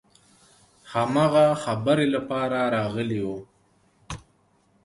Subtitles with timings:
[0.93, 3.37] هماغه خبرې لپاره راغلي وو.